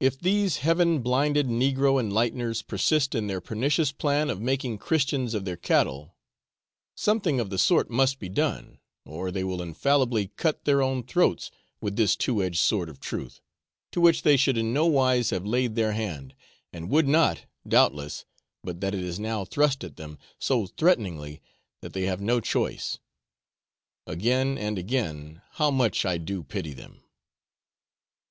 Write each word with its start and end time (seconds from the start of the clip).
If 0.00 0.20
these 0.20 0.58
heaven 0.58 1.00
blinded 1.00 1.46
negro 1.46 1.98
enlighteners 1.98 2.60
persist 2.66 3.14
in 3.14 3.26
their 3.26 3.40
pernicious 3.40 3.90
plan 3.90 4.28
of 4.28 4.38
making 4.38 4.76
Christians 4.76 5.32
of 5.32 5.46
their 5.46 5.56
cattle, 5.56 6.14
something 6.94 7.40
of 7.40 7.48
the 7.48 7.56
sort 7.56 7.88
must 7.88 8.18
be 8.18 8.28
done, 8.28 8.80
or 9.06 9.30
they 9.30 9.42
will 9.42 9.62
infallibly 9.62 10.26
cut 10.36 10.66
their 10.66 10.82
own 10.82 11.02
throats 11.04 11.50
with 11.80 11.96
this 11.96 12.16
two 12.16 12.42
edged 12.42 12.58
sword 12.58 12.90
of 12.90 13.00
truth, 13.00 13.40
to 13.92 14.02
which 14.02 14.20
they 14.24 14.36
should 14.36 14.58
in 14.58 14.74
no 14.74 14.84
wise 14.84 15.30
have 15.30 15.46
laid 15.46 15.74
their 15.74 15.92
hand, 15.92 16.34
and 16.70 16.90
would 16.90 17.08
not, 17.08 17.46
doubtless, 17.66 18.26
but 18.62 18.82
that 18.82 18.94
it 18.94 19.02
is 19.02 19.18
now 19.18 19.46
thrust 19.46 19.82
at 19.82 19.96
them 19.96 20.18
so 20.38 20.66
threateningly 20.66 21.40
that 21.80 21.94
they 21.94 22.02
have 22.02 22.20
no 22.20 22.40
choice. 22.40 22.98
Again 24.06 24.58
and 24.58 24.76
again, 24.78 25.40
how 25.52 25.70
much 25.70 26.04
I 26.04 26.18
do 26.18 26.42
pity 26.42 26.74
them! 26.74 27.02